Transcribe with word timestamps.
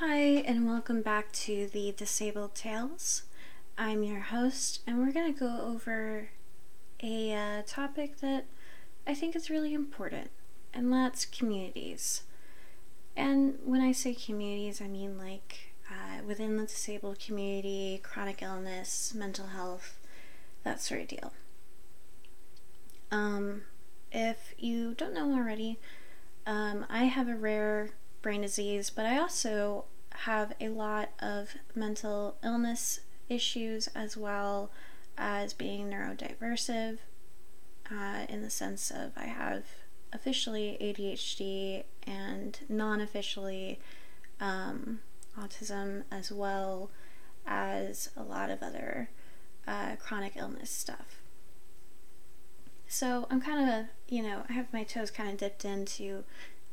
Hi, 0.00 0.44
and 0.46 0.64
welcome 0.64 1.02
back 1.02 1.32
to 1.32 1.66
the 1.66 1.90
Disabled 1.90 2.54
Tales. 2.54 3.24
I'm 3.76 4.04
your 4.04 4.20
host, 4.20 4.80
and 4.86 4.98
we're 4.98 5.10
going 5.10 5.34
to 5.34 5.40
go 5.40 5.60
over 5.60 6.28
a 7.02 7.34
uh, 7.34 7.62
topic 7.66 8.20
that 8.20 8.44
I 9.08 9.14
think 9.14 9.34
is 9.34 9.50
really 9.50 9.74
important, 9.74 10.30
and 10.72 10.92
that's 10.92 11.24
communities. 11.24 12.22
And 13.16 13.58
when 13.64 13.80
I 13.80 13.90
say 13.90 14.14
communities, 14.14 14.80
I 14.80 14.86
mean 14.86 15.18
like 15.18 15.72
uh, 15.90 16.22
within 16.24 16.58
the 16.58 16.66
disabled 16.66 17.18
community, 17.18 18.00
chronic 18.00 18.40
illness, 18.40 19.12
mental 19.16 19.48
health, 19.48 19.98
that 20.62 20.80
sort 20.80 21.00
of 21.00 21.08
deal. 21.08 21.32
Um, 23.10 23.62
if 24.12 24.54
you 24.58 24.94
don't 24.94 25.12
know 25.12 25.34
already, 25.34 25.80
um, 26.46 26.86
I 26.88 27.06
have 27.06 27.28
a 27.28 27.34
rare 27.34 27.90
brain 28.22 28.42
disease, 28.42 28.90
but 28.90 29.06
I 29.06 29.18
also 29.18 29.84
have 30.10 30.52
a 30.60 30.68
lot 30.68 31.10
of 31.20 31.54
mental 31.74 32.36
illness 32.42 33.00
issues 33.28 33.88
as 33.88 34.16
well 34.16 34.70
as 35.16 35.52
being 35.52 35.90
neurodiversive 35.90 36.98
uh, 37.90 38.26
in 38.28 38.42
the 38.42 38.50
sense 38.50 38.90
of 38.90 39.12
I 39.16 39.26
have 39.26 39.64
officially 40.12 40.76
ADHD 40.80 41.84
and 42.06 42.58
non 42.68 43.00
officially 43.00 43.80
um, 44.40 45.00
autism 45.38 46.04
as 46.10 46.32
well 46.32 46.90
as 47.46 48.10
a 48.16 48.22
lot 48.22 48.50
of 48.50 48.62
other 48.62 49.10
uh, 49.66 49.96
chronic 49.96 50.36
illness 50.36 50.70
stuff. 50.70 51.22
So 52.86 53.26
I'm 53.30 53.40
kind 53.40 53.70
of, 53.70 53.86
you 54.08 54.22
know, 54.22 54.44
I 54.48 54.52
have 54.54 54.72
my 54.72 54.82
toes 54.82 55.10
kind 55.10 55.30
of 55.30 55.36
dipped 55.36 55.64
into 55.64 56.24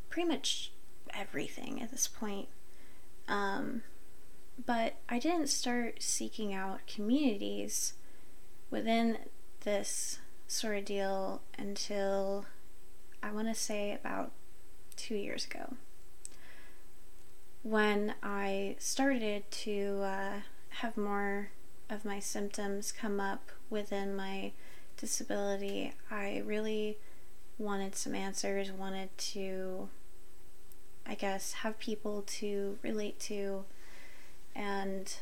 pretty 0.09 0.29
much 0.29 0.71
everything 1.15 1.81
at 1.81 1.91
this 1.91 2.07
point. 2.07 2.47
Um, 3.27 3.83
but 4.65 4.95
I 5.09 5.19
didn't 5.19 5.47
start 5.47 6.01
seeking 6.01 6.53
out 6.53 6.87
communities 6.87 7.93
within 8.69 9.17
this 9.61 10.19
sort 10.47 10.77
of 10.77 10.85
deal 10.85 11.41
until 11.57 12.45
I 13.21 13.31
want 13.31 13.47
to 13.47 13.55
say 13.55 13.93
about 13.93 14.31
two 14.95 15.15
years 15.15 15.45
ago 15.45 15.75
when 17.65 18.13
I 18.21 18.75
started 18.77 19.49
to 19.49 20.01
uh, 20.03 20.33
have 20.69 20.95
more 20.95 21.49
of 21.89 22.05
my 22.05 22.19
symptoms 22.19 22.91
come 22.91 23.19
up 23.19 23.49
within 23.71 24.15
my 24.15 24.51
disability, 24.97 25.93
I 26.11 26.43
really 26.45 26.99
wanted 27.57 27.95
some 27.95 28.13
answers, 28.13 28.71
wanted 28.71 29.17
to 29.17 29.89
I 31.15 31.17
guess, 31.17 31.53
have 31.53 31.79
people 31.79 32.23
to 32.27 32.77
relate 32.83 33.21
to 33.21 33.63
and 34.53 35.15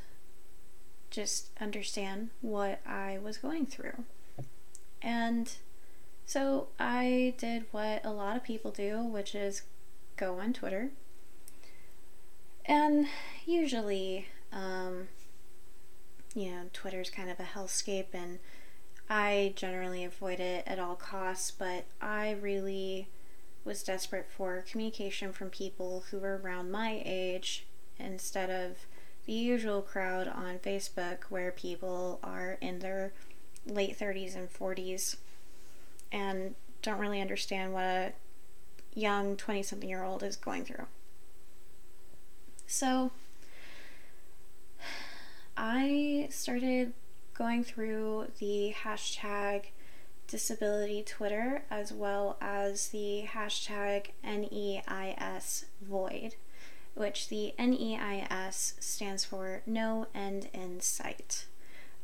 just 1.11 1.51
understand 1.61 2.31
what 2.41 2.81
I 2.83 3.19
was 3.23 3.37
going 3.37 3.67
through. 3.67 4.03
And 5.03 5.51
so 6.25 6.69
I 6.79 7.35
did 7.37 7.65
what 7.69 8.03
a 8.03 8.09
lot 8.09 8.35
of 8.35 8.43
people 8.43 8.71
do, 8.71 9.03
which 9.03 9.35
is 9.35 9.61
go 10.17 10.39
on 10.39 10.53
Twitter. 10.53 10.89
And 12.65 13.05
usually, 13.45 14.29
um, 14.51 15.09
you 16.33 16.49
know, 16.49 16.61
Twitter's 16.73 17.11
kind 17.11 17.29
of 17.29 17.39
a 17.39 17.43
hellscape, 17.43 18.15
and 18.15 18.39
I 19.07 19.53
generally 19.55 20.03
avoid 20.03 20.39
it 20.39 20.63
at 20.65 20.79
all 20.79 20.95
costs, 20.95 21.51
but 21.51 21.85
I 22.01 22.31
really 22.31 23.09
was 23.65 23.83
desperate 23.83 24.27
for 24.29 24.63
communication 24.69 25.31
from 25.31 25.49
people 25.49 26.05
who 26.09 26.19
were 26.19 26.37
around 26.37 26.71
my 26.71 27.01
age 27.05 27.65
instead 27.97 28.49
of 28.49 28.77
the 29.25 29.33
usual 29.33 29.81
crowd 29.81 30.27
on 30.27 30.59
Facebook 30.59 31.23
where 31.29 31.51
people 31.51 32.19
are 32.23 32.57
in 32.59 32.79
their 32.79 33.13
late 33.65 33.97
30s 33.97 34.35
and 34.35 34.51
40s 34.51 35.15
and 36.11 36.55
don't 36.81 36.99
really 36.99 37.21
understand 37.21 37.73
what 37.73 37.83
a 37.83 38.13
young 38.93 39.37
20 39.37 39.63
something 39.63 39.89
year 39.89 40.03
old 40.03 40.23
is 40.23 40.35
going 40.35 40.65
through. 40.65 40.85
So 42.67 43.11
I 45.55 46.27
started 46.29 46.93
going 47.33 47.63
through 47.63 48.27
the 48.39 48.73
hashtag 48.83 49.65
disability 50.33 51.03
Twitter 51.03 51.61
as 51.69 51.93
well 51.93 52.37
as 52.41 52.87
the 52.87 53.23
hashtag 53.35 54.07
NEIS 54.23 55.65
void, 55.79 56.33
which 56.95 57.29
the 57.29 57.53
NEIS 57.59 58.73
stands 58.79 59.23
for 59.23 59.61
No 59.67 60.07
End 60.15 60.49
in 60.51 60.81
Sight. 60.81 61.45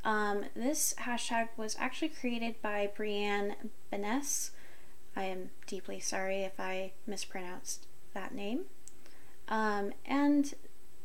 Um, 0.03 0.45
this 0.56 0.94
hashtag 1.00 1.50
was 1.57 1.75
actually 1.79 2.09
created 2.09 2.62
by 2.62 2.91
Brianne 2.95 3.56
Benness. 3.89 4.51
I 5.16 5.23
am 5.23 5.50
deeply 5.66 6.00
sorry 6.00 6.44
if 6.44 6.59
I 6.59 6.91
mispronounced 7.07 7.88
that 8.13 8.35
name. 8.35 8.66
Um, 9.47 9.94
and 10.06 10.53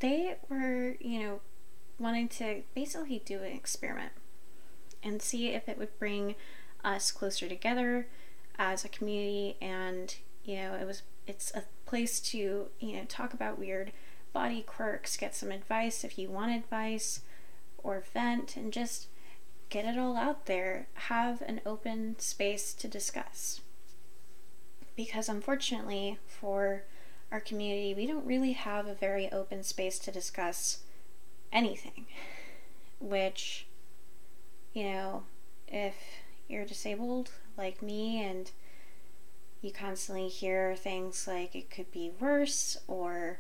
they 0.01 0.37
were, 0.51 0.97
you 1.01 1.21
know, 1.21 1.41
wanting 1.99 2.29
to 2.29 2.65
basically 2.75 3.23
do 3.25 3.39
an 3.39 3.53
experiment 3.53 4.13
and 5.03 5.23
see 5.23 5.49
if 5.49 5.71
it 5.71 5.79
would 5.79 5.99
bring 5.99 6.35
us 6.85 7.11
closer 7.11 7.49
together 7.49 8.07
as 8.59 8.85
a 8.85 8.89
community 8.89 9.57
and 9.61 10.17
you 10.45 10.57
know 10.57 10.75
it 10.75 10.87
was 10.87 11.03
it's 11.27 11.51
a 11.55 11.63
place 11.87 12.21
to 12.21 12.67
you 12.79 12.97
know 12.97 13.05
talk 13.09 13.33
about 13.33 13.59
weird 13.59 13.93
body 14.33 14.63
quirks 14.63 15.17
get 15.17 15.35
some 15.35 15.51
advice 15.51 16.05
if 16.05 16.19
you 16.19 16.29
want 16.29 16.55
advice 16.55 17.21
or 17.83 18.03
vent 18.13 18.57
and 18.57 18.73
just 18.73 19.07
get 19.75 19.85
it 19.85 19.99
all 19.99 20.17
out 20.17 20.47
there. 20.47 20.87
Have 20.95 21.43
an 21.43 21.61
open 21.67 22.17
space 22.19 22.73
to 22.75 22.87
discuss. 22.87 23.61
Because 24.95 25.29
unfortunately 25.29 26.19
for 26.27 26.85
our 27.33 27.41
community 27.41 27.93
we 27.95 28.07
don't 28.07 28.25
really 28.25 28.53
have 28.53 28.87
a 28.87 28.95
very 28.95 29.31
open 29.33 29.65
space 29.65 29.99
to 29.99 30.13
discuss 30.13 30.85
anything 31.53 32.07
which 33.01 33.67
you 34.73 34.85
know 34.85 35.25
if 35.67 35.95
you're 36.49 36.65
disabled 36.65 37.31
like 37.57 37.83
me 37.83 38.23
and 38.23 38.51
you 39.63 39.73
constantly 39.73 40.29
hear 40.29 40.77
things 40.77 41.27
like 41.27 41.55
it 41.55 41.71
could 41.71 41.91
be 41.91 42.13
worse 42.21 42.77
or 42.87 43.39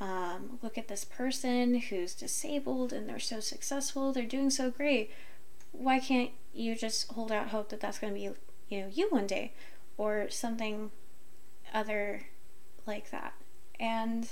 um, 0.00 0.58
look 0.62 0.76
at 0.76 0.88
this 0.88 1.04
person 1.04 1.78
who's 1.78 2.14
disabled 2.14 2.92
and 2.92 3.08
they're 3.08 3.18
so 3.18 3.40
successful 3.40 4.12
they're 4.12 4.24
doing 4.24 4.50
so 4.50 4.70
great. 4.70 5.10
Why 5.72 5.98
can't 5.98 6.30
you 6.52 6.74
just 6.74 7.10
hold 7.12 7.32
out 7.32 7.48
hope 7.48 7.70
that 7.70 7.80
that's 7.80 7.98
going 7.98 8.12
to 8.12 8.18
be 8.18 8.28
you 8.68 8.80
know 8.82 8.90
you 8.92 9.08
one 9.08 9.26
day 9.26 9.52
or 9.96 10.28
something 10.30 10.90
other 11.72 12.26
like 12.86 13.10
that? 13.10 13.34
And 13.80 14.28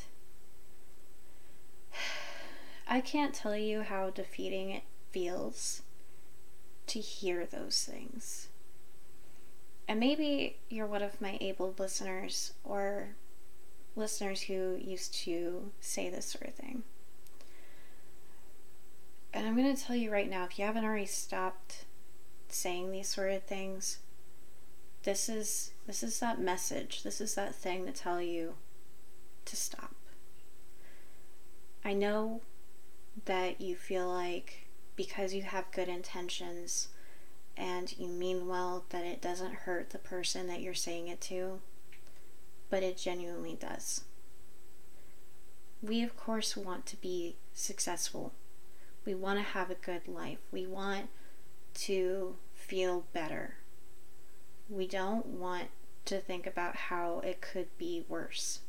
i 2.88 3.00
can't 3.00 3.32
tell 3.32 3.56
you 3.56 3.82
how 3.82 4.10
defeating 4.10 4.70
it 4.70 4.82
feels 5.12 5.82
to 6.92 7.00
hear 7.00 7.46
those 7.46 7.84
things. 7.84 8.48
And 9.88 9.98
maybe 9.98 10.58
you're 10.68 10.86
one 10.86 11.02
of 11.02 11.20
my 11.20 11.38
able 11.40 11.74
listeners 11.78 12.52
or 12.64 13.16
listeners 13.96 14.42
who 14.42 14.78
used 14.78 15.14
to 15.14 15.70
say 15.80 16.10
this 16.10 16.26
sort 16.26 16.48
of 16.48 16.54
thing. 16.54 16.82
And 19.32 19.46
I'm 19.46 19.56
going 19.56 19.74
to 19.74 19.82
tell 19.82 19.96
you 19.96 20.12
right 20.12 20.28
now 20.28 20.44
if 20.44 20.58
you 20.58 20.66
haven't 20.66 20.84
already 20.84 21.06
stopped 21.06 21.86
saying 22.48 22.90
these 22.90 23.08
sort 23.08 23.32
of 23.32 23.42
things, 23.44 23.98
this 25.04 25.30
is 25.30 25.70
this 25.86 26.02
is 26.02 26.20
that 26.20 26.38
message. 26.38 27.02
This 27.02 27.20
is 27.22 27.34
that 27.36 27.54
thing 27.54 27.86
to 27.86 27.92
tell 27.92 28.20
you 28.20 28.54
to 29.46 29.56
stop. 29.56 29.94
I 31.84 31.94
know 31.94 32.42
that 33.24 33.62
you 33.62 33.76
feel 33.76 34.08
like 34.08 34.68
because 34.96 35.34
you 35.34 35.42
have 35.42 35.70
good 35.72 35.88
intentions 35.88 36.88
and 37.56 37.96
you 37.98 38.08
mean 38.08 38.46
well 38.46 38.84
that 38.90 39.04
it 39.04 39.20
doesn't 39.20 39.54
hurt 39.54 39.90
the 39.90 39.98
person 39.98 40.46
that 40.46 40.60
you're 40.60 40.74
saying 40.74 41.08
it 41.08 41.20
to, 41.20 41.60
but 42.70 42.82
it 42.82 42.96
genuinely 42.96 43.56
does. 43.60 44.04
We, 45.82 46.02
of 46.02 46.16
course, 46.16 46.56
want 46.56 46.86
to 46.86 46.96
be 46.96 47.36
successful. 47.52 48.32
We 49.04 49.14
want 49.14 49.38
to 49.38 49.44
have 49.44 49.70
a 49.70 49.74
good 49.74 50.06
life. 50.06 50.38
We 50.50 50.66
want 50.66 51.08
to 51.74 52.36
feel 52.54 53.04
better. 53.12 53.56
We 54.68 54.86
don't 54.86 55.26
want 55.26 55.68
to 56.04 56.18
think 56.18 56.46
about 56.46 56.76
how 56.76 57.20
it 57.20 57.40
could 57.40 57.76
be 57.78 58.04
worse 58.08 58.60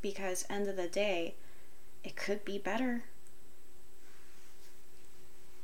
because 0.00 0.46
end 0.48 0.68
of 0.68 0.76
the 0.76 0.88
day 0.88 1.34
it 2.04 2.16
could 2.16 2.44
be 2.44 2.58
better 2.58 3.04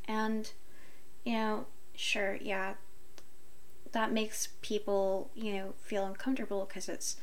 and, 0.07 0.51
you 1.25 1.35
know, 1.35 1.67
sure, 1.95 2.39
yeah, 2.41 2.75
that 3.93 4.13
makes 4.13 4.49
people, 4.61 5.31
you 5.35 5.53
know, 5.55 5.75
feel 5.81 6.05
uncomfortable 6.05 6.67
because 6.67 6.89
it's 6.89 7.17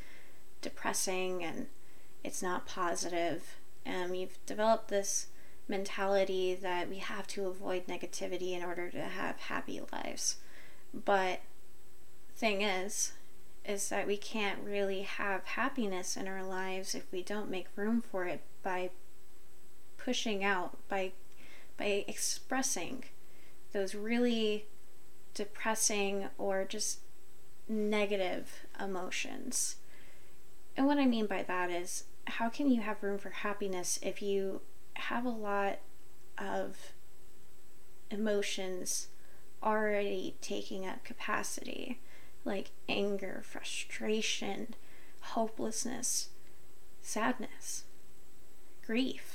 depressing 0.61 1.43
and 1.43 1.67
it's 2.23 2.41
not 2.41 2.65
positive. 2.65 3.57
Um, 3.85 4.15
you've 4.15 4.43
developed 4.45 4.87
this 4.87 5.27
mentality 5.67 6.55
that 6.55 6.89
we 6.89 6.97
have 6.97 7.27
to 7.27 7.47
avoid 7.47 7.87
negativity 7.87 8.51
in 8.51 8.63
order 8.63 8.89
to 8.89 9.01
have 9.01 9.37
happy 9.37 9.81
lives. 9.91 10.37
But 10.93 11.41
thing 12.35 12.61
is, 12.61 13.13
is 13.65 13.89
that 13.89 14.07
we 14.07 14.17
can't 14.17 14.59
really 14.63 15.03
have 15.03 15.43
happiness 15.45 16.17
in 16.17 16.27
our 16.27 16.43
lives 16.43 16.95
if 16.95 17.03
we 17.11 17.21
don't 17.21 17.49
make 17.49 17.67
room 17.75 18.01
for 18.01 18.25
it 18.25 18.41
by 18.63 18.89
pushing 19.97 20.43
out, 20.43 20.77
by 20.89 21.11
by 21.81 22.05
expressing 22.07 23.05
those 23.73 23.95
really 23.95 24.67
depressing 25.33 26.27
or 26.37 26.63
just 26.63 26.99
negative 27.67 28.67
emotions. 28.79 29.77
And 30.77 30.85
what 30.85 30.99
I 30.99 31.07
mean 31.07 31.25
by 31.25 31.41
that 31.41 31.71
is 31.71 32.03
how 32.27 32.49
can 32.49 32.69
you 32.69 32.81
have 32.81 33.01
room 33.01 33.17
for 33.17 33.31
happiness 33.31 33.97
if 34.03 34.21
you 34.21 34.61
have 34.93 35.25
a 35.25 35.29
lot 35.29 35.79
of 36.37 36.93
emotions 38.11 39.07
already 39.63 40.35
taking 40.39 40.85
up 40.85 41.03
capacity, 41.03 41.99
like 42.45 42.69
anger, 42.87 43.41
frustration, 43.43 44.75
hopelessness, 45.19 46.29
sadness, 47.01 47.85
grief. 48.85 49.30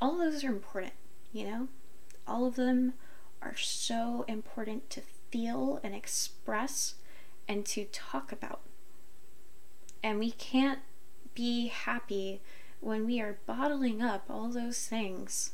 All 0.00 0.16
those 0.16 0.44
are 0.44 0.48
important, 0.48 0.94
you 1.32 1.44
know? 1.44 1.68
All 2.26 2.46
of 2.46 2.56
them 2.56 2.94
are 3.42 3.56
so 3.56 4.24
important 4.28 4.88
to 4.90 5.02
feel 5.30 5.80
and 5.82 5.94
express 5.94 6.94
and 7.46 7.66
to 7.66 7.84
talk 7.86 8.32
about. 8.32 8.60
And 10.02 10.18
we 10.18 10.30
can't 10.30 10.80
be 11.34 11.68
happy 11.68 12.40
when 12.80 13.04
we 13.06 13.20
are 13.20 13.38
bottling 13.46 14.00
up 14.00 14.24
all 14.30 14.48
those 14.48 14.86
things 14.86 15.52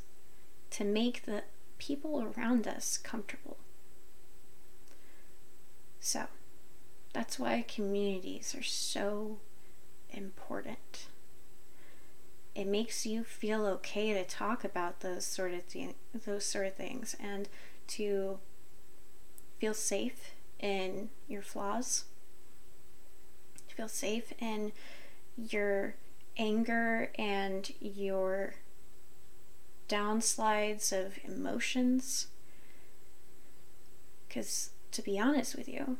to 0.70 0.84
make 0.84 1.24
the 1.24 1.42
people 1.78 2.32
around 2.36 2.66
us 2.66 2.96
comfortable. 2.96 3.56
So, 6.00 6.26
that's 7.12 7.38
why 7.38 7.64
communities 7.66 8.54
are 8.56 8.62
so 8.62 9.38
important. 10.10 11.06
It 12.56 12.66
makes 12.66 13.04
you 13.04 13.22
feel 13.22 13.66
okay 13.66 14.14
to 14.14 14.24
talk 14.24 14.64
about 14.64 15.00
those 15.00 15.26
sort 15.26 15.52
of 15.52 15.68
th- 15.68 15.94
those 16.24 16.46
sort 16.46 16.66
of 16.66 16.74
things 16.74 17.14
and 17.20 17.50
to 17.88 18.38
feel 19.58 19.74
safe 19.74 20.32
in 20.58 21.10
your 21.28 21.42
flaws. 21.42 22.04
To 23.68 23.74
feel 23.74 23.88
safe 23.88 24.32
in 24.38 24.72
your 25.36 25.96
anger 26.38 27.10
and 27.18 27.70
your 27.78 28.54
downsides 29.86 30.92
of 30.92 31.18
emotions. 31.24 32.28
Because, 34.26 34.70
to 34.92 35.02
be 35.02 35.18
honest 35.18 35.56
with 35.56 35.68
you, 35.68 35.98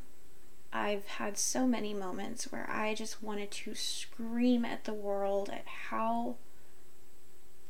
I've 0.73 1.07
had 1.07 1.37
so 1.37 1.67
many 1.67 1.93
moments 1.93 2.51
where 2.51 2.67
I 2.71 2.95
just 2.95 3.23
wanted 3.23 3.51
to 3.51 3.75
scream 3.75 4.65
at 4.65 4.85
the 4.85 4.95
world 4.95 5.51
at 5.51 5.67
how 5.91 6.37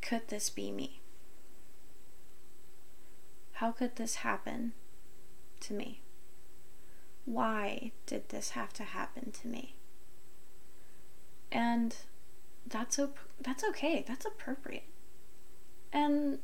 could 0.06 0.28
this 0.28 0.50
be 0.50 0.70
me? 0.70 1.00
How 3.54 3.72
could 3.72 3.96
this 3.96 4.16
happen 4.16 4.72
to 5.60 5.74
me? 5.74 6.00
Why 7.24 7.90
did 8.06 8.28
this 8.28 8.50
have 8.50 8.72
to 8.74 8.84
happen 8.84 9.32
to 9.32 9.48
me? 9.48 9.74
And 11.50 11.96
that's 12.64 12.98
op- 13.00 13.18
that's 13.40 13.64
okay. 13.64 14.04
That's 14.06 14.24
appropriate. 14.24 14.84
And 15.92 16.38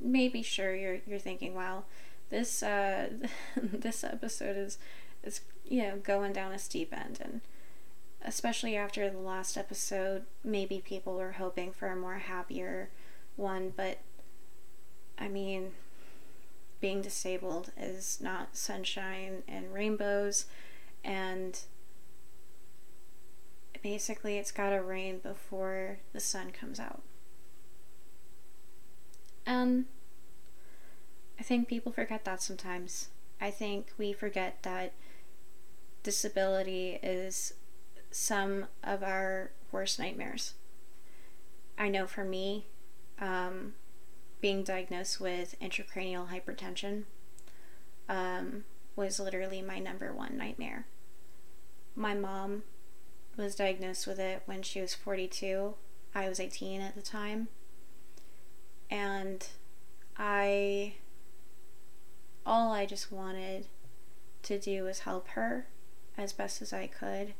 maybe 0.00 0.42
sure 0.42 0.74
you're 0.74 1.00
you're 1.06 1.18
thinking, 1.18 1.54
well, 1.54 1.84
this 2.30 2.62
uh, 2.62 3.10
this 3.56 4.04
episode 4.04 4.56
is 4.56 4.78
is 5.22 5.42
you 5.68 5.82
know 5.82 5.96
going 5.96 6.32
down 6.32 6.52
a 6.52 6.58
steep 6.58 6.96
end, 6.96 7.18
and 7.20 7.40
especially 8.24 8.74
after 8.74 9.10
the 9.10 9.18
last 9.18 9.58
episode, 9.58 10.22
maybe 10.42 10.80
people 10.80 11.16
were 11.16 11.32
hoping 11.32 11.72
for 11.72 11.88
a 11.88 11.96
more 11.96 12.18
happier 12.18 12.88
one, 13.36 13.72
but 13.76 13.98
I 15.18 15.28
mean, 15.28 15.72
being 16.80 17.00
disabled 17.00 17.70
is 17.76 18.18
not 18.20 18.56
sunshine 18.56 19.42
and 19.46 19.72
rainbows, 19.72 20.46
and 21.04 21.60
basically 23.82 24.38
it's 24.38 24.52
got 24.52 24.70
to 24.70 24.82
rain 24.82 25.18
before 25.18 25.98
the 26.12 26.20
sun 26.20 26.50
comes 26.50 26.78
out. 26.78 27.02
And 29.46 29.86
I 31.38 31.42
think 31.42 31.68
people 31.68 31.92
forget 31.92 32.24
that 32.24 32.42
sometimes. 32.42 33.08
I 33.40 33.50
think 33.50 33.92
we 33.98 34.12
forget 34.12 34.62
that 34.62 34.92
disability 36.02 37.00
is 37.02 37.54
some 38.10 38.66
of 38.84 39.02
our 39.02 39.50
worst 39.72 39.98
nightmares. 39.98 40.54
I 41.78 41.88
know 41.88 42.06
for 42.06 42.24
me, 42.24 42.66
um, 43.22 43.74
being 44.40 44.64
diagnosed 44.64 45.20
with 45.20 45.54
intracranial 45.62 46.28
hypertension 46.28 47.04
um, 48.08 48.64
was 48.96 49.20
literally 49.20 49.62
my 49.62 49.78
number 49.78 50.12
one 50.12 50.36
nightmare. 50.36 50.86
My 51.94 52.14
mom 52.14 52.64
was 53.36 53.54
diagnosed 53.54 54.06
with 54.06 54.18
it 54.18 54.42
when 54.44 54.62
she 54.62 54.80
was 54.80 54.94
42. 54.94 55.74
I 56.14 56.28
was 56.28 56.40
18 56.40 56.80
at 56.80 56.96
the 56.96 57.00
time. 57.00 57.48
And 58.90 59.46
I, 60.18 60.94
all 62.44 62.72
I 62.72 62.84
just 62.84 63.12
wanted 63.12 63.66
to 64.42 64.58
do 64.58 64.82
was 64.82 65.00
help 65.00 65.28
her 65.28 65.68
as 66.18 66.32
best 66.32 66.60
as 66.60 66.72
I 66.72 66.88
could 66.88 67.34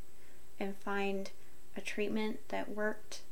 and 0.60 0.76
find 0.76 1.32
a 1.76 1.80
treatment 1.80 2.38
that 2.48 2.68
worked 2.70 3.22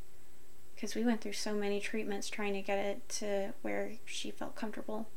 because 0.80 0.94
we 0.94 1.04
went 1.04 1.20
through 1.20 1.34
so 1.34 1.52
many 1.52 1.78
treatments 1.78 2.30
trying 2.30 2.54
to 2.54 2.62
get 2.62 2.78
it 2.78 3.06
to 3.06 3.52
where 3.60 3.92
she 4.06 4.30
felt 4.30 4.56
comfortable. 4.56 5.08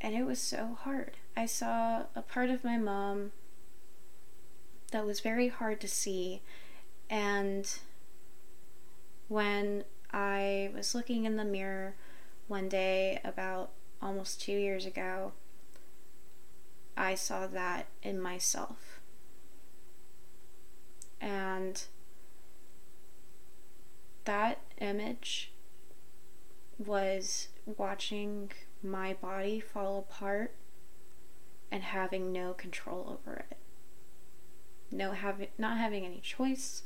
And 0.00 0.14
it 0.14 0.22
was 0.22 0.38
so 0.38 0.76
hard. 0.80 1.16
I 1.36 1.46
saw 1.46 2.04
a 2.14 2.22
part 2.22 2.50
of 2.50 2.62
my 2.62 2.76
mom 2.76 3.32
that 4.92 5.04
was 5.04 5.18
very 5.18 5.48
hard 5.48 5.80
to 5.80 5.88
see. 5.88 6.40
And 7.10 7.68
when 9.26 9.82
I 10.12 10.70
was 10.72 10.94
looking 10.94 11.24
in 11.24 11.34
the 11.34 11.44
mirror 11.44 11.96
one 12.46 12.68
day 12.68 13.18
about 13.24 13.72
almost 14.00 14.40
two 14.40 14.52
years 14.52 14.86
ago, 14.86 15.32
I 16.96 17.16
saw 17.16 17.48
that 17.48 17.88
in 18.04 18.20
myself. 18.20 19.00
And 21.20 21.82
that 24.26 24.60
image 24.78 25.52
was 26.78 27.48
watching 27.64 28.52
my 28.82 29.14
body 29.14 29.58
fall 29.58 29.98
apart 29.98 30.54
and 31.72 31.82
having 31.82 32.32
no 32.32 32.52
control 32.52 33.18
over 33.24 33.44
it 33.50 33.56
no 34.90 35.12
having 35.12 35.48
not 35.58 35.78
having 35.78 36.04
any 36.04 36.20
choice, 36.20 36.82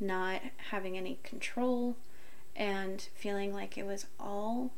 not 0.00 0.40
having 0.70 0.96
any 0.96 1.18
control, 1.22 1.96
and 2.54 3.08
feeling 3.14 3.52
like 3.52 3.76
it 3.76 3.86
was 3.86 4.06
all 4.18 4.72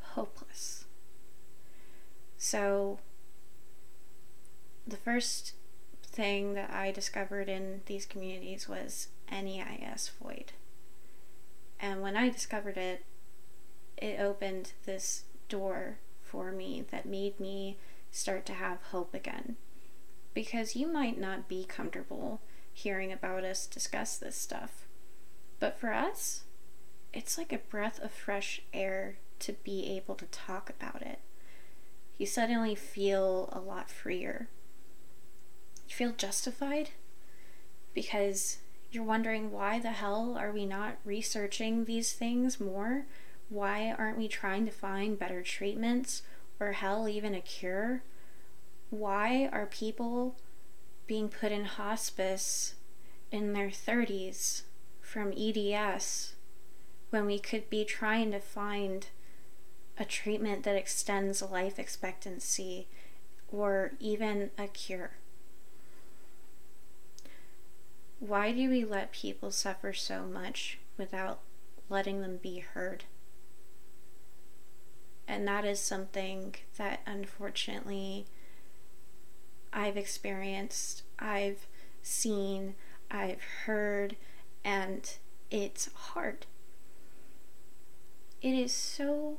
hopeless. 0.00 0.84
So 2.36 2.98
the 4.86 4.96
first 4.96 5.54
thing 6.04 6.54
that 6.54 6.70
I 6.70 6.90
discovered 6.90 7.48
in 7.48 7.82
these 7.86 8.04
communities 8.04 8.68
was 8.68 9.08
NEIS 9.30 10.10
void. 10.20 10.52
And 11.82 12.00
when 12.00 12.16
I 12.16 12.30
discovered 12.30 12.76
it, 12.78 13.04
it 13.96 14.20
opened 14.20 14.72
this 14.86 15.24
door 15.48 15.98
for 16.22 16.52
me 16.52 16.84
that 16.92 17.04
made 17.04 17.40
me 17.40 17.76
start 18.12 18.46
to 18.46 18.52
have 18.54 18.78
hope 18.90 19.12
again 19.12 19.56
because 20.32 20.76
you 20.76 20.86
might 20.86 21.18
not 21.18 21.48
be 21.48 21.64
comfortable 21.64 22.40
hearing 22.72 23.12
about 23.12 23.44
us 23.44 23.66
discuss 23.66 24.16
this 24.16 24.36
stuff. 24.36 24.86
But 25.58 25.78
for 25.78 25.92
us, 25.92 26.44
it's 27.12 27.36
like 27.36 27.52
a 27.52 27.58
breath 27.58 28.00
of 28.00 28.12
fresh 28.12 28.62
air 28.72 29.16
to 29.40 29.52
be 29.52 29.94
able 29.96 30.14
to 30.14 30.26
talk 30.26 30.70
about 30.70 31.02
it. 31.02 31.18
You 32.16 32.26
suddenly 32.26 32.74
feel 32.74 33.48
a 33.52 33.60
lot 33.60 33.90
freer. 33.90 34.48
You 35.88 35.94
feel 35.94 36.12
justified 36.12 36.90
because 37.92 38.58
you're 38.92 39.04
wondering 39.04 39.50
why 39.50 39.78
the 39.78 39.90
hell 39.90 40.36
are 40.38 40.52
we 40.52 40.66
not 40.66 40.98
researching 41.04 41.84
these 41.84 42.12
things 42.12 42.60
more? 42.60 43.06
Why 43.48 43.94
aren't 43.96 44.18
we 44.18 44.28
trying 44.28 44.66
to 44.66 44.72
find 44.72 45.18
better 45.18 45.42
treatments 45.42 46.22
or 46.60 46.72
hell, 46.72 47.08
even 47.08 47.34
a 47.34 47.40
cure? 47.40 48.02
why 48.92 49.48
are 49.54 49.64
people 49.64 50.36
being 51.06 51.26
put 51.30 51.50
in 51.50 51.64
hospice 51.64 52.74
in 53.30 53.54
their 53.54 53.70
30s 53.70 54.64
from 55.00 55.32
EDS 55.32 56.34
when 57.08 57.24
we 57.24 57.38
could 57.38 57.70
be 57.70 57.86
trying 57.86 58.30
to 58.30 58.38
find 58.38 59.06
a 59.98 60.04
treatment 60.04 60.62
that 60.64 60.76
extends 60.76 61.40
life 61.40 61.78
expectancy 61.78 62.86
or 63.50 63.92
even 63.98 64.50
a 64.58 64.66
cure? 64.66 65.12
Why 68.24 68.52
do 68.52 68.70
we 68.70 68.84
let 68.84 69.10
people 69.10 69.50
suffer 69.50 69.92
so 69.92 70.22
much 70.22 70.78
without 70.96 71.40
letting 71.88 72.20
them 72.20 72.36
be 72.36 72.60
heard? 72.60 73.02
And 75.26 75.46
that 75.48 75.64
is 75.64 75.80
something 75.80 76.54
that 76.76 77.00
unfortunately 77.04 78.26
I've 79.72 79.96
experienced, 79.96 81.02
I've 81.18 81.66
seen, 82.00 82.76
I've 83.10 83.42
heard, 83.64 84.14
and 84.64 85.12
it's 85.50 85.92
hard. 85.92 86.46
It 88.40 88.54
is 88.54 88.72
so 88.72 89.38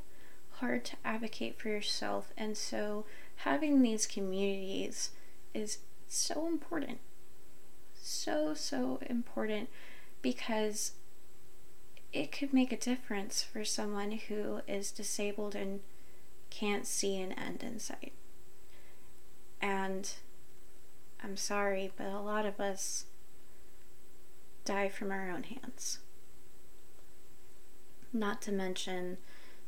hard 0.56 0.84
to 0.84 0.98
advocate 1.06 1.58
for 1.58 1.70
yourself, 1.70 2.34
and 2.38 2.58
so 2.58 3.06
having 3.38 3.82
these 3.82 4.06
communities 4.06 5.12
is 5.54 5.78
so 6.10 6.48
important. 6.48 7.00
So, 8.06 8.54
so 8.54 9.00
important 9.10 9.70
because 10.22 10.92
it 12.12 12.34
could 12.34 12.52
make 12.52 12.74
a 12.74 12.78
difference 12.78 13.42
for 13.42 13.64
someone 13.64 14.12
who 14.28 14.60
is 14.68 14.92
disabled 14.92 15.56
and 15.56 15.80
can't 16.50 16.86
see 16.86 17.18
an 17.22 17.32
end 17.32 17.64
in 17.64 17.80
sight. 17.80 18.12
And 19.62 20.12
I'm 21.24 21.38
sorry, 21.38 21.94
but 21.96 22.08
a 22.08 22.20
lot 22.20 22.46
of 22.46 22.60
us 22.60 23.06
die 24.66 24.90
from 24.90 25.10
our 25.10 25.32
own 25.32 25.44
hands. 25.44 26.00
Not 28.12 28.42
to 28.42 28.52
mention 28.52 29.18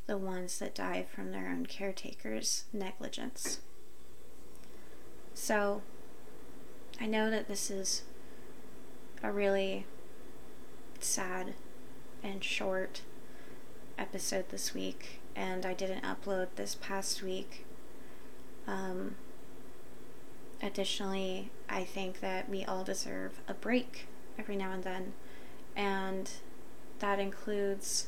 the 0.08 0.18
ones 0.18 0.60
that 0.60 0.75
die 0.75 1.06
from 1.10 1.32
their 1.32 1.48
own 1.48 1.68
caretakers' 1.68 2.65
negligence. 2.74 3.62
So, 5.34 5.84
I 7.00 7.06
know 7.08 7.32
that 7.32 7.48
this 7.48 7.72
is 7.72 8.04
a 9.25 9.32
really 9.32 9.88
sad 11.00 11.55
and 12.22 12.44
short 12.44 13.01
episode 13.98 14.50
this 14.50 14.75
week, 14.75 15.20
and 15.36 15.65
I 15.65 15.74
didn't 15.74 16.03
upload 16.03 16.50
this 16.55 16.75
past 16.75 17.24
week. 17.24 17.65
Um, 18.67 19.15
additionally, 20.62 21.50
I 21.67 21.84
think 21.84 22.20
that 22.20 22.48
we 22.48 22.65
all 22.65 22.84
deserve 22.84 23.39
a 23.48 23.55
break 23.55 24.05
every 24.38 24.55
now 24.55 24.72
and 24.72 24.84
then, 24.84 25.13
and 25.75 26.29
that 27.00 27.20
includes 27.20 28.08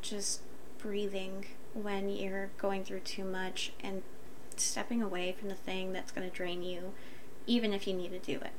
just 0.00 0.40
breathing 0.78 1.46
when 1.72 2.08
you're 2.08 2.50
going 2.58 2.82
through 2.82 3.00
too 3.00 3.24
much 3.24 3.72
and 3.80 4.02
stepping 4.56 5.00
away 5.00 5.36
from 5.38 5.48
the 5.48 5.54
thing 5.54 5.92
that's 5.92 6.10
going 6.10 6.28
to 6.28 6.36
drain 6.36 6.64
you, 6.64 6.94
even 7.46 7.72
if 7.72 7.86
you 7.86 7.94
need 7.94 8.10
to 8.10 8.18
do 8.18 8.40
it. 8.40 8.52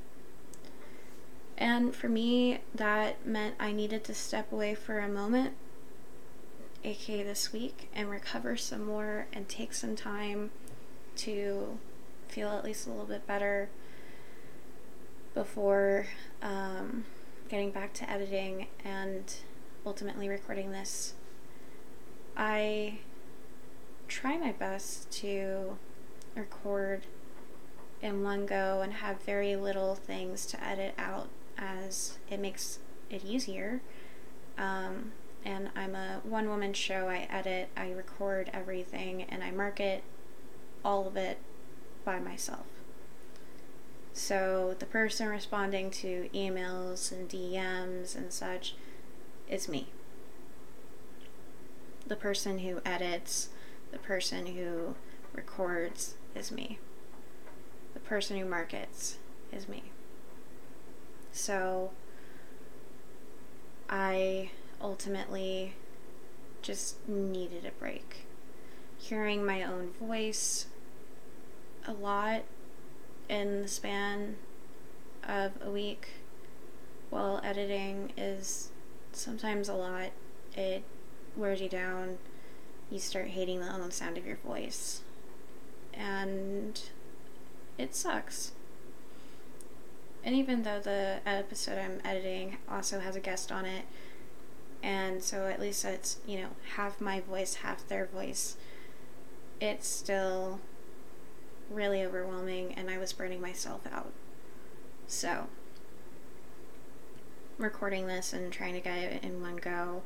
And 1.64 1.96
for 1.96 2.10
me, 2.10 2.60
that 2.76 3.26
meant 3.26 3.56
I 3.58 3.72
needed 3.72 4.04
to 4.04 4.14
step 4.14 4.52
away 4.52 4.76
for 4.76 5.00
a 5.00 5.08
moment, 5.08 5.54
aka 6.84 7.24
this 7.24 7.54
week, 7.54 7.90
and 7.96 8.10
recover 8.10 8.58
some 8.58 8.86
more 8.86 9.28
and 9.32 9.48
take 9.48 9.74
some 9.74 9.96
time 9.96 10.52
to 11.16 11.80
feel 12.28 12.50
at 12.50 12.66
least 12.66 12.86
a 12.86 12.90
little 12.90 13.06
bit 13.06 13.26
better 13.26 13.70
before 15.34 16.08
um, 16.42 17.06
getting 17.48 17.72
back 17.72 17.94
to 17.94 18.12
editing 18.12 18.68
and 18.84 19.36
ultimately 19.86 20.28
recording 20.28 20.72
this. 20.72 21.14
I 22.36 22.98
try 24.10 24.36
my 24.36 24.52
best 24.52 25.10
to 25.12 25.78
record 26.36 27.04
in 28.02 28.22
one 28.22 28.46
go 28.46 28.82
and 28.82 28.92
have 28.96 29.22
very 29.22 29.56
little 29.56 29.96
things 29.96 30.46
to 30.48 30.62
edit 30.62 30.94
out 30.98 31.30
as 31.58 32.18
it 32.30 32.40
makes 32.40 32.80
it 33.10 33.24
easier. 33.26 33.82
Um, 34.58 35.12
and 35.46 35.70
I'm 35.76 35.96
a 35.96 36.22
one 36.24 36.50
woman 36.50 36.74
show. 36.74 37.08
I 37.08 37.28
edit, 37.30 37.70
I 37.76 37.92
record 37.92 38.50
everything, 38.54 39.24
and 39.24 39.44
I 39.44 39.52
market 39.52 40.04
all 40.84 41.08
of 41.08 41.18
it 41.18 41.38
by 42.06 42.20
myself. 42.20 42.66
So 44.14 44.76
the 44.78 44.86
person 44.86 45.28
responding 45.28 45.90
to 45.92 46.30
emails 46.34 47.12
and 47.12 47.28
DMs 47.28 48.16
and 48.16 48.32
such 48.32 48.76
is 49.50 49.68
me. 49.68 49.88
The 52.06 52.16
person 52.16 52.60
who 52.60 52.80
edits, 52.86 53.50
the 53.92 53.98
person 53.98 54.46
who 54.48 54.96
records 55.34 56.16
is 56.36 56.52
me. 56.52 56.78
The 57.94 58.00
person 58.00 58.38
who 58.38 58.46
markets 58.46 59.18
is 59.52 59.68
me. 59.68 59.93
So 61.34 61.90
I 63.90 64.52
ultimately 64.80 65.74
just 66.62 67.08
needed 67.10 67.66
a 67.66 67.72
break. 67.72 68.28
Hearing 68.98 69.44
my 69.44 69.64
own 69.64 69.90
voice 70.00 70.68
a 71.86 71.92
lot 71.92 72.44
in 73.28 73.64
the 73.64 73.68
span 73.68 74.38
of 75.28 75.54
a 75.62 75.72
week 75.72 76.10
while 77.10 77.42
editing 77.44 78.14
is 78.16 78.70
sometimes 79.12 79.68
a 79.68 79.74
lot. 79.74 80.12
It 80.56 80.84
wears 81.36 81.62
you 81.62 81.68
down. 81.68 82.20
You 82.92 83.00
start 83.00 83.30
hating 83.30 83.60
the 83.60 83.74
own 83.74 83.90
sound 83.92 84.20
of 84.20 84.26
your 84.26 84.38
voice. 84.38 85.02
And 85.96 86.80
it 87.78 87.96
sucks. 87.96 88.52
And 90.24 90.36
even 90.36 90.64
though 90.64 90.80
the 90.80 91.20
episode 91.26 91.78
I'm 91.78 92.00
editing 92.06 92.58
also 92.70 93.00
has 93.00 93.16
a 93.16 93.20
guest 93.20 93.52
on 93.52 93.66
it, 93.66 93.86
and 94.82 95.24
so 95.24 95.48
at 95.48 95.60
least 95.60 95.86
it's, 95.86 96.18
you 96.26 96.42
know, 96.42 96.50
half 96.76 97.02
my 97.02 97.20
voice, 97.20 97.56
half 97.56 97.88
their 97.88 98.06
voice, 98.06 98.58
it's 99.60 99.88
still 99.88 100.60
really 101.70 102.04
overwhelming 102.04 102.74
and 102.74 102.90
I 102.90 102.98
was 102.98 103.14
burning 103.14 103.42
myself 103.42 103.82
out. 103.92 104.12
So, 105.08 105.48
recording 107.58 108.08
this 108.08 108.34
and 108.34 108.52
trying 108.52 108.74
to 108.74 108.80
get 108.80 108.98
it 108.98 109.24
in 109.24 109.42
one 109.42 109.58
go, 109.58 110.04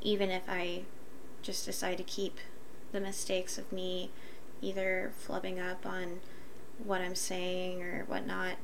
even 0.00 0.30
if 0.30 0.42
I 0.48 0.82
just 1.42 1.64
decide 1.64 1.98
to 1.98 2.04
keep 2.04 2.38
the 2.92 3.00
mistakes 3.00 3.58
of 3.58 3.72
me 3.72 4.10
either 4.62 5.12
flubbing 5.26 5.58
up 5.62 5.84
on 5.84 6.20
what 6.82 7.00
I'm 7.00 7.14
saying 7.14 7.82
or 7.82 8.04
whatnot, 8.06 8.56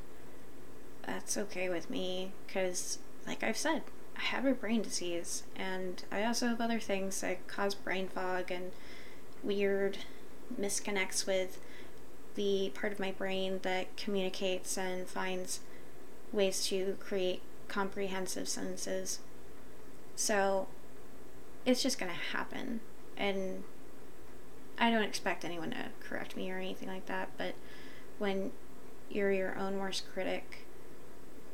that's 1.06 1.36
okay 1.36 1.68
with 1.68 1.90
me 1.90 2.32
because, 2.46 2.98
like 3.26 3.42
I've 3.42 3.56
said, 3.56 3.82
I 4.16 4.22
have 4.22 4.44
a 4.44 4.52
brain 4.52 4.82
disease 4.82 5.42
and 5.56 6.02
I 6.12 6.24
also 6.24 6.48
have 6.48 6.60
other 6.60 6.80
things 6.80 7.20
that 7.20 7.46
cause 7.48 7.74
brain 7.74 8.08
fog 8.08 8.50
and 8.50 8.72
weird 9.42 9.98
misconnects 10.60 11.26
with 11.26 11.58
the 12.34 12.70
part 12.74 12.92
of 12.92 13.00
my 13.00 13.12
brain 13.12 13.60
that 13.62 13.96
communicates 13.96 14.76
and 14.78 15.06
finds 15.06 15.60
ways 16.32 16.66
to 16.66 16.96
create 17.00 17.42
comprehensive 17.68 18.48
sentences. 18.48 19.20
So 20.16 20.68
it's 21.64 21.82
just 21.82 21.98
going 21.98 22.12
to 22.12 22.36
happen. 22.36 22.80
And 23.16 23.64
I 24.78 24.90
don't 24.90 25.02
expect 25.02 25.44
anyone 25.44 25.70
to 25.70 25.86
correct 26.00 26.36
me 26.36 26.50
or 26.50 26.56
anything 26.56 26.88
like 26.88 27.06
that, 27.06 27.30
but 27.36 27.54
when 28.18 28.52
you're 29.10 29.32
your 29.32 29.58
own 29.58 29.78
worst 29.78 30.10
critic, 30.12 30.61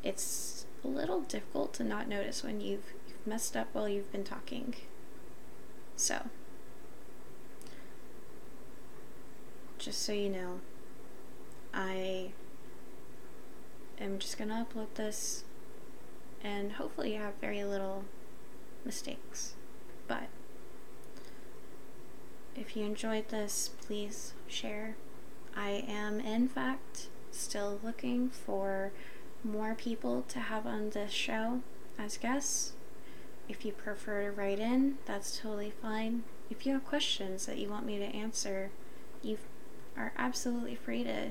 it's 0.02 0.66
a 0.84 0.88
little 0.88 1.20
difficult 1.20 1.74
to 1.74 1.84
not 1.84 2.08
notice 2.08 2.42
when 2.42 2.60
you've, 2.60 2.92
you've 3.06 3.26
messed 3.26 3.56
up 3.56 3.68
while 3.72 3.88
you've 3.88 4.10
been 4.12 4.24
talking. 4.24 4.74
So, 5.96 6.28
just 9.78 10.02
so 10.02 10.12
you 10.12 10.28
know, 10.28 10.60
I 11.74 12.32
am 14.00 14.18
just 14.18 14.38
gonna 14.38 14.66
upload 14.68 14.94
this 14.94 15.44
and 16.42 16.72
hopefully 16.72 17.14
have 17.14 17.34
very 17.40 17.64
little 17.64 18.04
mistakes. 18.84 19.54
But 20.06 20.28
if 22.56 22.76
you 22.76 22.84
enjoyed 22.84 23.28
this, 23.28 23.70
please 23.80 24.34
share. 24.46 24.96
I 25.56 25.84
am, 25.88 26.20
in 26.20 26.48
fact, 26.48 27.08
still 27.30 27.80
looking 27.82 28.30
for 28.30 28.92
more 29.48 29.74
people 29.74 30.22
to 30.28 30.38
have 30.38 30.66
on 30.66 30.90
this 30.90 31.12
show 31.12 31.60
as 31.98 32.16
guests. 32.16 32.72
If 33.48 33.64
you 33.64 33.72
prefer 33.72 34.24
to 34.24 34.30
write 34.30 34.58
in, 34.58 34.98
that's 35.06 35.38
totally 35.38 35.72
fine. 35.82 36.24
If 36.50 36.66
you 36.66 36.72
have 36.74 36.84
questions 36.84 37.46
that 37.46 37.58
you 37.58 37.68
want 37.68 37.86
me 37.86 37.98
to 37.98 38.04
answer, 38.04 38.70
you 39.22 39.38
are 39.96 40.12
absolutely 40.16 40.74
free 40.74 41.02
to 41.04 41.30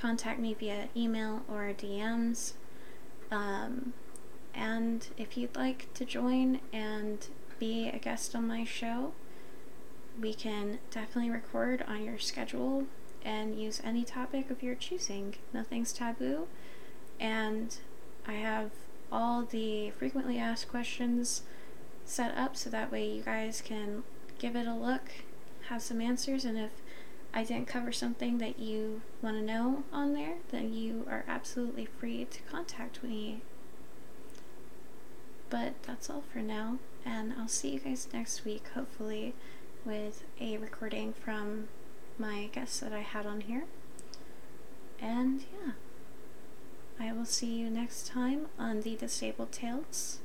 contact 0.00 0.40
me 0.40 0.54
via 0.54 0.88
email 0.96 1.42
or 1.48 1.72
DMs. 1.76 2.54
Um, 3.30 3.92
And 4.54 5.06
if 5.16 5.36
you'd 5.36 5.54
like 5.54 5.92
to 5.94 6.04
join 6.04 6.60
and 6.72 7.28
be 7.58 7.88
a 7.88 7.98
guest 7.98 8.34
on 8.34 8.48
my 8.48 8.64
show, 8.64 9.12
we 10.20 10.34
can 10.34 10.80
definitely 10.90 11.30
record 11.30 11.84
on 11.86 12.04
your 12.04 12.18
schedule 12.18 12.86
and 13.24 13.60
use 13.60 13.80
any 13.84 14.02
topic 14.02 14.50
of 14.50 14.62
your 14.62 14.74
choosing. 14.74 15.36
Nothing's 15.52 15.92
taboo. 15.92 16.48
And 17.20 17.76
I 18.26 18.32
have 18.32 18.70
all 19.12 19.42
the 19.42 19.90
frequently 19.90 20.38
asked 20.38 20.68
questions 20.68 21.42
set 22.04 22.36
up 22.36 22.56
so 22.56 22.70
that 22.70 22.90
way 22.90 23.06
you 23.06 23.22
guys 23.22 23.62
can 23.64 24.02
give 24.38 24.56
it 24.56 24.66
a 24.66 24.74
look, 24.74 25.12
have 25.68 25.82
some 25.82 26.00
answers, 26.00 26.44
and 26.44 26.58
if 26.58 26.70
I 27.32 27.44
didn't 27.44 27.68
cover 27.68 27.92
something 27.92 28.38
that 28.38 28.58
you 28.58 29.02
want 29.22 29.36
to 29.36 29.42
know 29.42 29.84
on 29.92 30.14
there, 30.14 30.36
then 30.50 30.72
you 30.72 31.06
are 31.08 31.24
absolutely 31.28 31.84
free 31.84 32.24
to 32.24 32.42
contact 32.42 33.04
me. 33.04 33.42
But 35.50 35.74
that's 35.82 36.08
all 36.08 36.24
for 36.32 36.38
now, 36.38 36.78
and 37.04 37.34
I'll 37.38 37.48
see 37.48 37.70
you 37.70 37.80
guys 37.80 38.08
next 38.12 38.44
week, 38.44 38.64
hopefully, 38.74 39.34
with 39.84 40.24
a 40.40 40.56
recording 40.56 41.12
from 41.12 41.68
my 42.18 42.48
guests 42.52 42.80
that 42.80 42.92
I 42.92 43.00
had 43.00 43.26
on 43.26 43.42
here. 43.42 43.64
And 45.00 45.44
yeah, 45.52 45.72
I 47.02 47.12
will 47.12 47.24
see 47.24 47.54
you 47.54 47.70
next 47.70 48.08
time 48.08 48.48
on 48.58 48.82
the 48.82 48.94
Disabled 48.94 49.52
Tales. 49.52 50.18